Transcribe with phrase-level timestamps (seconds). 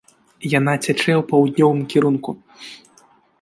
[0.59, 2.31] Яна цячэ ў паўднёвым кірунку.